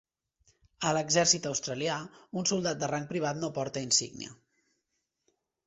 [0.91, 1.99] A l'exèrcit australià,
[2.43, 4.35] un soldat de rang privat no porta insígnia.